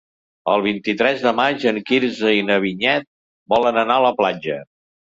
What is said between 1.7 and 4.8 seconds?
en Quirze i na Vinyet volen anar a la platja.